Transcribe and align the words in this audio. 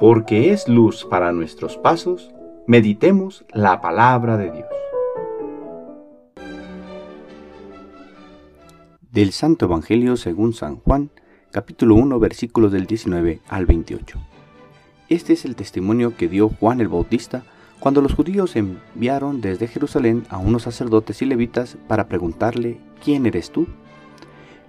porque 0.00 0.50
es 0.50 0.66
luz 0.66 1.04
para 1.04 1.30
nuestros 1.30 1.76
pasos, 1.76 2.30
meditemos 2.66 3.44
la 3.52 3.82
palabra 3.82 4.38
de 4.38 4.50
Dios. 4.50 4.66
Del 9.12 9.32
Santo 9.32 9.66
Evangelio 9.66 10.16
según 10.16 10.54
San 10.54 10.76
Juan, 10.76 11.10
capítulo 11.52 11.96
1, 11.96 12.18
versículos 12.18 12.72
del 12.72 12.86
19 12.86 13.40
al 13.46 13.66
28. 13.66 14.18
Este 15.10 15.34
es 15.34 15.44
el 15.44 15.54
testimonio 15.54 16.16
que 16.16 16.28
dio 16.28 16.48
Juan 16.48 16.80
el 16.80 16.88
Bautista 16.88 17.42
cuando 17.78 18.00
los 18.00 18.14
judíos 18.14 18.56
enviaron 18.56 19.42
desde 19.42 19.68
Jerusalén 19.68 20.24
a 20.30 20.38
unos 20.38 20.62
sacerdotes 20.62 21.20
y 21.20 21.26
levitas 21.26 21.76
para 21.88 22.08
preguntarle, 22.08 22.80
¿quién 23.04 23.26
eres 23.26 23.50
tú? 23.50 23.66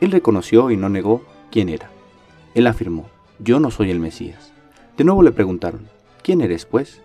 Él 0.00 0.12
reconoció 0.12 0.70
y 0.70 0.76
no 0.76 0.88
negó 0.88 1.24
quién 1.50 1.68
era. 1.68 1.90
Él 2.54 2.68
afirmó, 2.68 3.06
yo 3.40 3.58
no 3.58 3.72
soy 3.72 3.90
el 3.90 3.98
Mesías. 3.98 4.55
De 4.96 5.04
nuevo 5.04 5.22
le 5.22 5.30
preguntaron, 5.32 5.88
¿quién 6.22 6.40
eres 6.40 6.64
pues? 6.64 7.02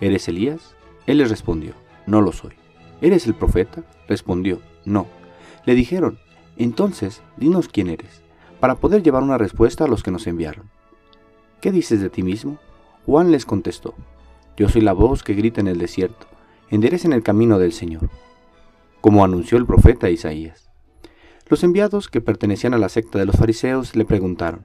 ¿Eres 0.00 0.26
Elías? 0.26 0.74
Él 1.06 1.18
les 1.18 1.30
respondió, 1.30 1.74
no 2.06 2.20
lo 2.20 2.32
soy. 2.32 2.54
¿Eres 3.00 3.26
el 3.26 3.34
profeta? 3.34 3.84
Respondió, 4.08 4.60
no. 4.84 5.06
Le 5.64 5.76
dijeron, 5.76 6.18
entonces, 6.56 7.22
dinos 7.36 7.68
quién 7.68 7.88
eres, 7.88 8.22
para 8.58 8.74
poder 8.74 9.04
llevar 9.04 9.22
una 9.22 9.38
respuesta 9.38 9.84
a 9.84 9.86
los 9.88 10.02
que 10.02 10.10
nos 10.10 10.26
enviaron. 10.26 10.70
¿Qué 11.60 11.70
dices 11.70 12.00
de 12.00 12.10
ti 12.10 12.22
mismo? 12.24 12.58
Juan 13.06 13.30
les 13.30 13.46
contestó, 13.46 13.94
yo 14.56 14.68
soy 14.68 14.82
la 14.82 14.92
voz 14.92 15.22
que 15.22 15.34
grita 15.34 15.60
en 15.60 15.68
el 15.68 15.78
desierto, 15.78 16.26
enderecen 16.68 17.12
el 17.12 17.22
camino 17.22 17.58
del 17.58 17.72
Señor, 17.72 18.10
como 19.00 19.24
anunció 19.24 19.56
el 19.56 19.66
profeta 19.66 20.10
Isaías. 20.10 20.70
Los 21.48 21.62
enviados 21.62 22.08
que 22.08 22.20
pertenecían 22.20 22.74
a 22.74 22.78
la 22.78 22.88
secta 22.88 23.18
de 23.18 23.26
los 23.26 23.36
fariseos 23.36 23.94
le 23.94 24.04
preguntaron, 24.04 24.64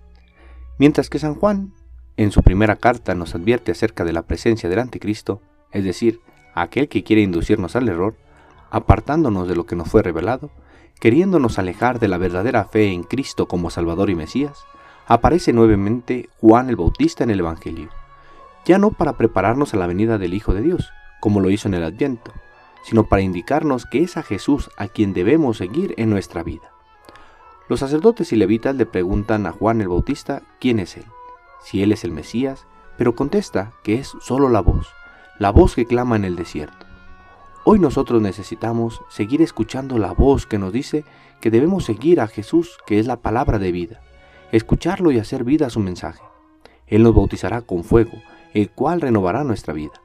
Mientras 0.81 1.11
que 1.11 1.19
San 1.19 1.35
Juan, 1.35 1.75
en 2.17 2.31
su 2.31 2.41
primera 2.41 2.75
carta, 2.75 3.13
nos 3.13 3.35
advierte 3.35 3.71
acerca 3.71 4.03
de 4.03 4.13
la 4.13 4.23
presencia 4.23 4.67
del 4.67 4.79
Anticristo, 4.79 5.39
es 5.71 5.83
decir, 5.83 6.21
aquel 6.55 6.89
que 6.89 7.03
quiere 7.03 7.21
inducirnos 7.21 7.75
al 7.75 7.87
error, 7.87 8.15
apartándonos 8.71 9.47
de 9.47 9.55
lo 9.55 9.67
que 9.67 9.75
nos 9.75 9.89
fue 9.89 10.01
revelado, 10.01 10.49
queriéndonos 10.99 11.59
alejar 11.59 11.99
de 11.99 12.07
la 12.07 12.17
verdadera 12.17 12.65
fe 12.65 12.87
en 12.93 13.03
Cristo 13.03 13.47
como 13.47 13.69
Salvador 13.69 14.09
y 14.09 14.15
Mesías, 14.15 14.57
aparece 15.05 15.53
nuevamente 15.53 16.29
Juan 16.39 16.67
el 16.67 16.77
Bautista 16.77 17.23
en 17.23 17.29
el 17.29 17.41
Evangelio 17.41 17.91
ya 18.65 18.77
no 18.77 18.91
para 18.91 19.13
prepararnos 19.13 19.73
a 19.73 19.77
la 19.77 19.87
venida 19.87 20.17
del 20.17 20.33
Hijo 20.33 20.53
de 20.53 20.61
Dios, 20.61 20.91
como 21.19 21.39
lo 21.39 21.49
hizo 21.49 21.67
en 21.67 21.73
el 21.73 21.83
Adviento, 21.83 22.31
sino 22.83 23.07
para 23.07 23.21
indicarnos 23.21 23.85
que 23.85 24.03
es 24.03 24.17
a 24.17 24.23
Jesús 24.23 24.69
a 24.77 24.87
quien 24.87 25.13
debemos 25.13 25.57
seguir 25.57 25.93
en 25.97 26.09
nuestra 26.09 26.43
vida. 26.43 26.71
Los 27.71 27.79
sacerdotes 27.79 28.33
y 28.33 28.35
levitas 28.35 28.75
le 28.75 28.85
preguntan 28.85 29.45
a 29.45 29.53
Juan 29.53 29.79
el 29.79 29.87
Bautista 29.87 30.41
quién 30.59 30.77
es 30.77 30.97
él, 30.97 31.05
si 31.61 31.81
él 31.81 31.93
es 31.93 32.03
el 32.03 32.11
Mesías, 32.11 32.67
pero 32.97 33.15
contesta 33.15 33.71
que 33.81 33.95
es 33.95 34.11
solo 34.19 34.49
la 34.49 34.59
voz, 34.59 34.89
la 35.39 35.51
voz 35.51 35.75
que 35.75 35.85
clama 35.85 36.17
en 36.17 36.25
el 36.25 36.35
desierto. 36.35 36.85
Hoy 37.63 37.79
nosotros 37.79 38.21
necesitamos 38.21 39.01
seguir 39.07 39.41
escuchando 39.41 39.97
la 39.99 40.11
voz 40.11 40.45
que 40.45 40.57
nos 40.57 40.73
dice 40.73 41.05
que 41.39 41.49
debemos 41.49 41.85
seguir 41.85 42.19
a 42.19 42.27
Jesús, 42.27 42.77
que 42.85 42.99
es 42.99 43.07
la 43.07 43.21
palabra 43.21 43.57
de 43.57 43.71
vida, 43.71 44.01
escucharlo 44.51 45.09
y 45.11 45.19
hacer 45.19 45.45
vida 45.45 45.67
a 45.67 45.69
su 45.69 45.79
mensaje. 45.79 46.23
Él 46.87 47.03
nos 47.03 47.15
bautizará 47.15 47.61
con 47.61 47.85
fuego, 47.85 48.21
el 48.53 48.69
cual 48.69 48.99
renovará 48.99 49.45
nuestra 49.45 49.73
vida. 49.73 50.01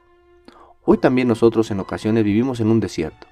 Hoy 0.85 0.99
también 0.99 1.27
nosotros 1.27 1.69
en 1.71 1.81
ocasiones 1.81 2.23
vivimos 2.23 2.61
en 2.61 2.69
un 2.69 2.79
desierto, 2.79 3.27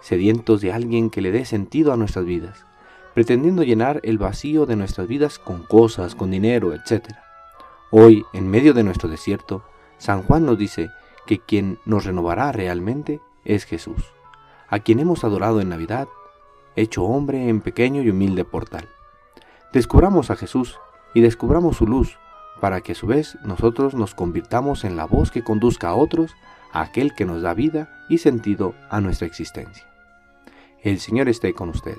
sedientos 0.00 0.60
de 0.60 0.72
alguien 0.72 1.10
que 1.10 1.22
le 1.22 1.32
dé 1.32 1.44
sentido 1.44 1.92
a 1.92 1.96
nuestras 1.96 2.24
vidas, 2.24 2.69
pretendiendo 3.14 3.62
llenar 3.62 4.00
el 4.02 4.18
vacío 4.18 4.66
de 4.66 4.76
nuestras 4.76 5.08
vidas 5.08 5.38
con 5.38 5.62
cosas, 5.62 6.14
con 6.14 6.30
dinero, 6.30 6.74
etc. 6.74 7.14
Hoy, 7.90 8.24
en 8.32 8.48
medio 8.48 8.74
de 8.74 8.84
nuestro 8.84 9.08
desierto, 9.08 9.62
San 9.98 10.22
Juan 10.22 10.46
nos 10.46 10.58
dice 10.58 10.90
que 11.26 11.38
quien 11.38 11.78
nos 11.84 12.04
renovará 12.04 12.52
realmente 12.52 13.20
es 13.44 13.64
Jesús, 13.64 14.04
a 14.68 14.78
quien 14.78 15.00
hemos 15.00 15.24
adorado 15.24 15.60
en 15.60 15.68
Navidad, 15.68 16.08
hecho 16.76 17.04
hombre 17.04 17.48
en 17.48 17.60
pequeño 17.60 18.02
y 18.02 18.10
humilde 18.10 18.44
portal. 18.44 18.88
Descubramos 19.72 20.30
a 20.30 20.36
Jesús 20.36 20.78
y 21.14 21.20
descubramos 21.20 21.76
su 21.76 21.86
luz, 21.86 22.18
para 22.60 22.80
que 22.80 22.92
a 22.92 22.94
su 22.94 23.06
vez 23.06 23.38
nosotros 23.42 23.94
nos 23.94 24.14
convirtamos 24.14 24.84
en 24.84 24.96
la 24.96 25.06
voz 25.06 25.30
que 25.30 25.42
conduzca 25.42 25.88
a 25.88 25.94
otros 25.94 26.34
a 26.72 26.82
aquel 26.82 27.14
que 27.14 27.24
nos 27.24 27.42
da 27.42 27.54
vida 27.54 28.04
y 28.08 28.18
sentido 28.18 28.74
a 28.90 29.00
nuestra 29.00 29.26
existencia. 29.26 29.86
El 30.82 31.00
Señor 31.00 31.28
esté 31.28 31.52
con 31.54 31.70
ustedes. 31.70 31.98